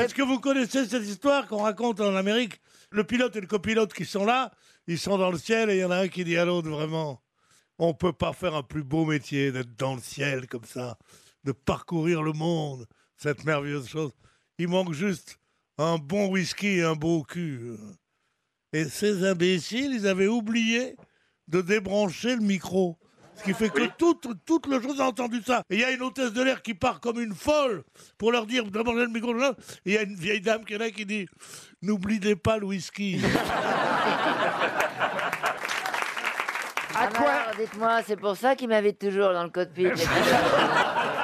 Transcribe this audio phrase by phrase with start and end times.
[0.00, 2.58] Est-ce que vous connaissez cette histoire qu'on raconte en Amérique?
[2.90, 4.50] Le pilote et le copilote qui sont là,
[4.86, 6.70] ils sont dans le ciel et il y en a un qui dit à l'autre
[6.70, 7.22] vraiment,
[7.78, 10.96] on peut pas faire un plus beau métier d'être dans le ciel comme ça,
[11.44, 12.86] de parcourir le monde,
[13.18, 14.12] cette merveilleuse chose.
[14.56, 15.38] Il manque juste
[15.76, 17.76] un bon whisky et un beau cul.
[18.72, 20.96] Et ces imbéciles, ils avaient oublié
[21.46, 22.98] de débrancher le micro.
[23.40, 25.62] Ce qui fait que toute, toute le chose a entendu ça.
[25.70, 27.84] Et il y a une hôtesse de l'air qui part comme une folle
[28.18, 29.34] pour leur dire débrancher le micro.
[29.34, 29.54] Et
[29.86, 31.26] il y a une vieille dame qui est là qui dit
[31.80, 33.18] N'oubliez pas le whisky.
[36.92, 39.86] À quoi Dites-moi, c'est pour ça qu'il m'invite toujours dans le cockpit.